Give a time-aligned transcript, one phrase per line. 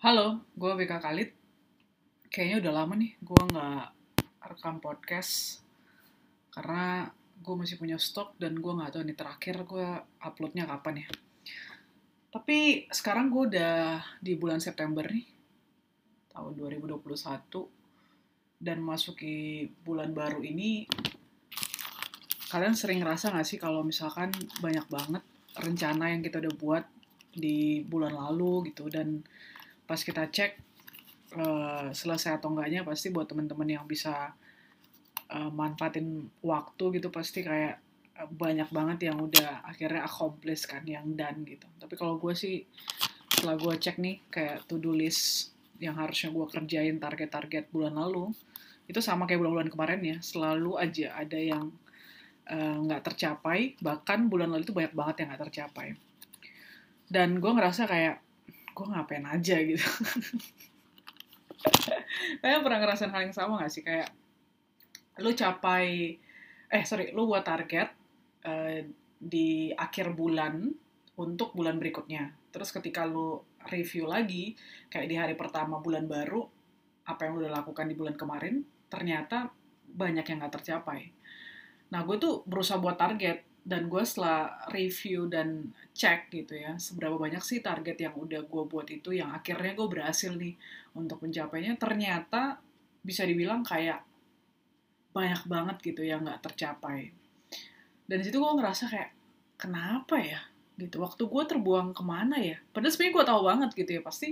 [0.00, 1.28] Halo, gue BK Khalid.
[2.32, 3.86] Kayaknya udah lama nih gue nggak
[4.48, 5.60] rekam podcast
[6.56, 9.88] karena gue masih punya stok dan gue nggak tahu nih terakhir gue
[10.24, 11.08] uploadnya kapan ya.
[12.32, 15.28] Tapi sekarang gue udah di bulan September nih,
[16.32, 16.96] tahun 2021
[18.56, 20.88] dan masuki bulan baru ini
[22.48, 24.32] kalian sering ngerasa gak sih kalau misalkan
[24.64, 25.20] banyak banget
[25.60, 26.84] rencana yang kita udah buat
[27.36, 29.20] di bulan lalu gitu dan
[29.90, 30.52] pas kita cek
[31.34, 34.30] uh, selesai atau enggaknya pasti buat teman-teman yang bisa
[35.34, 37.82] uh, manfaatin waktu gitu pasti kayak
[38.14, 41.66] uh, banyak banget yang udah akhirnya accomplish kan yang done gitu.
[41.82, 42.62] Tapi kalau gue sih
[43.34, 45.50] setelah gue cek nih kayak to do list
[45.82, 48.30] yang harusnya gue kerjain target-target bulan lalu
[48.86, 51.66] itu sama kayak bulan-bulan kemarin ya selalu aja ada yang
[52.86, 55.98] nggak uh, tercapai bahkan bulan lalu itu banyak banget yang nggak tercapai.
[57.10, 58.29] Dan gue ngerasa kayak
[58.80, 59.84] gue ngapain aja gitu.
[62.40, 63.84] Kayak pernah ngerasain hal yang sama gak sih?
[63.84, 64.08] Kayak
[65.20, 66.16] lu capai
[66.70, 67.92] eh sorry lu buat target
[68.48, 68.80] uh,
[69.20, 70.72] di akhir bulan
[71.20, 72.32] untuk bulan berikutnya.
[72.48, 74.56] Terus ketika lu review lagi
[74.88, 76.40] kayak di hari pertama bulan baru
[77.04, 79.52] apa yang lu udah lakukan di bulan kemarin ternyata
[79.84, 81.12] banyak yang gak tercapai.
[81.90, 87.20] Nah, gue tuh berusaha buat target dan gue setelah review dan cek gitu ya, seberapa
[87.20, 90.56] banyak sih target yang udah gue buat itu yang akhirnya gue berhasil nih
[90.96, 91.76] untuk mencapainya.
[91.76, 92.58] Ternyata
[93.04, 94.04] bisa dibilang kayak
[95.10, 97.12] banyak banget gitu yang nggak tercapai.
[98.08, 99.10] Dan di situ gue ngerasa kayak,
[99.60, 100.40] kenapa ya?
[100.80, 104.28] gitu waktu gue terbuang ke mana ya padahal sebenarnya gue tahu banget gitu ya pasti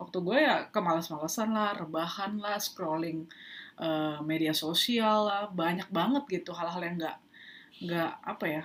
[0.00, 3.28] waktu gue ya kemalas-malasan lah rebahan lah scrolling
[3.76, 7.18] uh, media sosial lah banyak banget gitu hal-hal yang nggak
[7.80, 8.64] nggak apa ya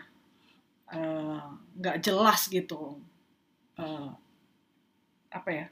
[1.80, 3.00] nggak uh, jelas gitu.
[3.76, 4.12] Uh,
[5.34, 5.68] apa ya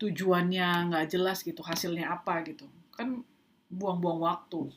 [0.00, 2.66] tujuannya nggak jelas gitu hasilnya apa gitu.
[2.94, 3.22] Kan
[3.70, 4.70] buang-buang waktu.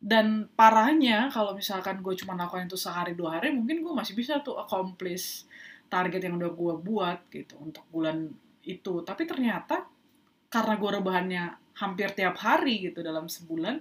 [0.00, 4.40] Dan parahnya kalau misalkan gue cuma lakukan itu sehari dua hari mungkin gue masih bisa
[4.40, 5.44] tuh accomplish
[5.92, 8.28] target yang udah gue buat gitu untuk bulan
[8.64, 9.04] itu.
[9.04, 9.84] Tapi ternyata
[10.50, 11.44] karena gue rebahannya
[11.78, 13.80] hampir tiap hari gitu dalam sebulan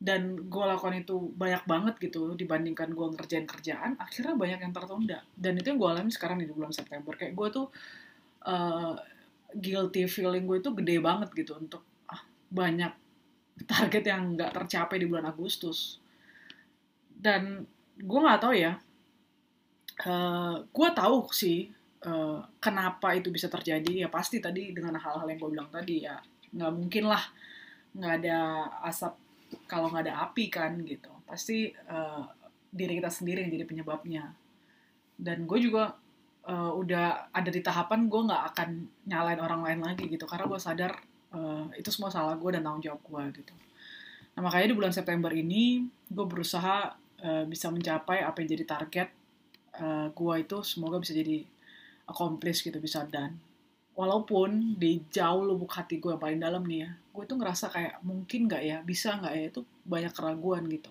[0.00, 5.20] dan gue lakukan itu banyak banget gitu dibandingkan gue ngerjain kerjaan akhirnya banyak yang tertunda.
[5.36, 7.12] Dan itu yang gue alami sekarang di bulan September.
[7.12, 7.66] Kayak gue tuh
[8.48, 8.96] uh,
[9.52, 12.96] guilty feeling gue itu gede banget gitu untuk ah, banyak
[13.68, 16.00] target yang nggak tercapai di bulan Agustus.
[17.12, 17.68] Dan
[18.00, 18.80] gue nggak tahu ya
[20.08, 21.68] uh, gue tahu sih
[22.08, 24.00] uh, kenapa itu bisa terjadi.
[24.00, 26.16] Ya pasti tadi dengan hal-hal yang gue bilang tadi ya
[26.56, 27.20] nggak mungkin lah
[27.92, 28.38] nggak ada
[28.88, 29.12] asap
[29.66, 31.10] kalau nggak ada api kan gitu.
[31.26, 32.24] Pasti uh,
[32.70, 34.24] diri kita sendiri yang jadi penyebabnya.
[35.20, 35.94] Dan gue juga
[36.48, 38.68] uh, udah ada di tahapan gue nggak akan
[39.06, 40.24] nyalain orang lain lagi gitu.
[40.24, 40.92] Karena gue sadar
[41.34, 43.54] uh, itu semua salah gue dan tanggung jawab gue gitu.
[44.36, 49.08] Nah makanya di bulan September ini gue berusaha uh, bisa mencapai apa yang jadi target
[49.78, 51.42] uh, gue itu semoga bisa jadi
[52.06, 53.38] accomplish gitu bisa dan
[53.98, 57.94] walaupun di jauh lubuk hati gue yang paling dalam nih ya gue tuh ngerasa kayak
[58.06, 60.90] mungkin nggak ya bisa nggak ya itu banyak keraguan gitu.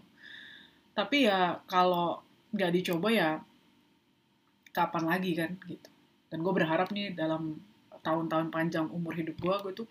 [0.91, 2.19] Tapi ya kalau
[2.51, 3.29] nggak dicoba ya
[4.75, 5.89] kapan lagi kan gitu.
[6.29, 7.57] Dan gue berharap nih dalam
[8.03, 9.87] tahun-tahun panjang umur hidup gue gue tuh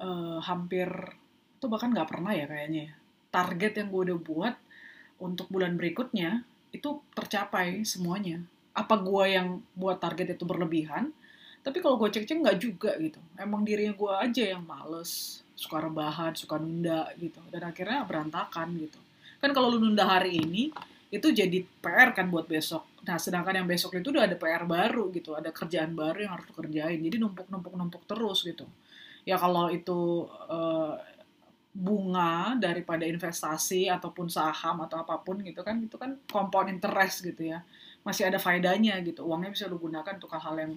[0.00, 0.86] uh, hampir
[1.58, 2.94] itu bahkan nggak pernah ya kayaknya ya.
[3.28, 4.54] target yang gue udah buat
[5.20, 8.40] untuk bulan berikutnya itu tercapai semuanya.
[8.72, 11.10] Apa gue yang buat target itu berlebihan
[11.62, 13.18] tapi kalau gue cek-cek nggak juga gitu.
[13.36, 17.42] Emang dirinya gue aja yang males suka rebahan suka nunda gitu.
[17.50, 18.98] Dan akhirnya berantakan gitu.
[19.42, 20.70] Kan kalau lu nunda hari ini
[21.08, 22.84] itu jadi PR kan buat besok.
[23.08, 25.34] Nah sedangkan yang besok itu udah ada PR baru gitu.
[25.34, 27.00] Ada kerjaan baru yang harus kerjain.
[27.00, 28.68] Jadi numpuk numpuk numpuk terus gitu.
[29.26, 30.94] Ya kalau itu uh,
[31.74, 37.50] bunga daripada investasi ataupun saham atau apa pun gitu kan itu kan compound interest gitu
[37.50, 37.64] ya.
[38.06, 39.24] Masih ada faedahnya gitu.
[39.26, 40.72] Uangnya bisa lu gunakan untuk hal-hal yang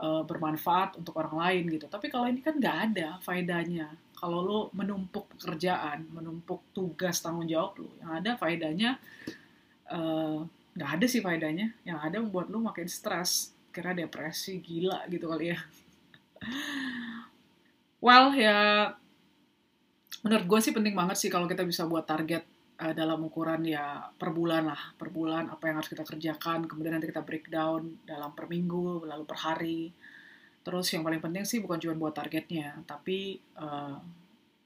[0.00, 1.86] uh, bermanfaat untuk orang lain gitu.
[1.88, 3.92] Tapi kalau ini kan nggak ada faedahnya.
[4.16, 8.96] Kalau lu menumpuk pekerjaan menumpuk tugas tanggung jawab lu yang ada faedahnya
[9.92, 10.38] eh,
[10.72, 11.76] nggak uh, ada sih faedahnya.
[11.84, 15.58] Yang ada membuat lu makin stres kira depresi gila gitu kali ya.
[18.06, 18.92] Well ya
[20.24, 22.42] menurut gue sih penting banget sih kalau kita bisa buat target
[22.80, 26.96] uh, dalam ukuran ya per bulan lah per bulan apa yang harus kita kerjakan kemudian
[26.96, 29.80] nanti kita breakdown dalam per minggu lalu per hari.
[30.66, 33.96] Terus yang paling penting sih bukan cuma buat targetnya tapi uh,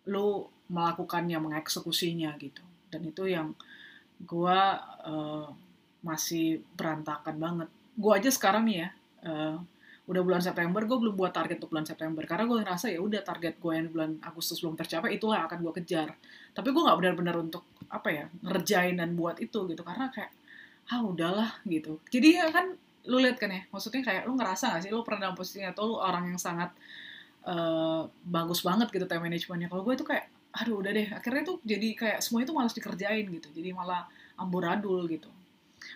[0.08, 2.62] lu melakukannya mengeksekusinya gitu.
[2.90, 3.52] Dan itu yang
[4.20, 4.60] gue
[5.06, 5.46] uh,
[6.00, 7.68] masih berantakan banget.
[7.94, 8.88] Gue aja sekarang nih ya
[9.28, 9.56] uh,
[10.10, 12.22] udah bulan September gue belum buat target untuk bulan September.
[12.24, 15.60] Karena gue ngerasa ya udah target gue yang bulan Agustus belum tercapai itulah yang akan
[15.62, 16.08] gue kejar.
[16.56, 19.82] Tapi gue nggak benar-benar untuk apa ya ngerjain dan buat itu gitu.
[19.82, 20.30] Karena kayak
[20.90, 21.98] ah udahlah gitu.
[22.10, 22.74] Jadi ya kan
[23.08, 25.88] lu lihat kan ya maksudnya kayak lu ngerasa gak sih lu pernah dalam posisi atau
[25.88, 26.68] lu orang yang sangat
[27.48, 29.68] uh, bagus banget gitu time managementnya.
[29.70, 33.24] Kalau gue itu kayak aduh udah deh akhirnya tuh jadi kayak semua itu malas dikerjain
[33.28, 33.48] gitu.
[33.54, 35.30] Jadi malah amburadul gitu.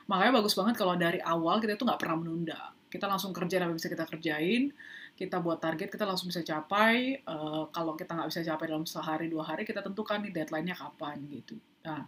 [0.08, 2.60] Makanya bagus banget kalau dari awal kita tuh nggak pernah menunda.
[2.88, 4.70] Kita langsung kerja apa bisa kita kerjain
[5.14, 9.30] kita buat target kita langsung bisa capai uh, kalau kita nggak bisa capai dalam sehari
[9.30, 11.54] dua hari kita tentukan nih deadline-nya kapan gitu.
[11.86, 12.02] Nah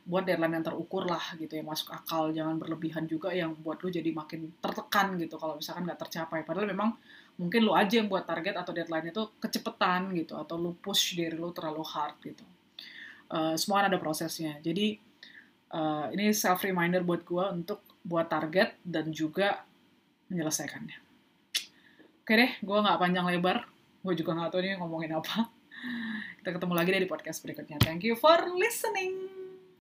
[0.00, 3.92] buat deadline yang terukur lah gitu ya masuk akal jangan berlebihan juga yang buat lu
[3.92, 6.44] jadi makin tertekan gitu kalau misalkan nggak tercapai.
[6.44, 6.96] Padahal memang
[7.40, 11.36] mungkin lu aja yang buat target atau deadline itu kecepetan gitu atau lu push diri
[11.36, 12.44] lu terlalu hard gitu.
[13.30, 14.60] Uh, semua ada prosesnya.
[14.60, 15.00] Jadi
[15.72, 19.64] uh, ini self reminder buat gue untuk buat target dan juga
[20.28, 21.09] menyelesaikannya.
[22.20, 23.64] Oke deh, gue nggak panjang lebar.
[24.04, 25.48] Gue juga nggak tahu nih ngomongin apa.
[26.40, 27.80] Kita ketemu lagi deh di podcast berikutnya.
[27.80, 29.39] Thank you for listening.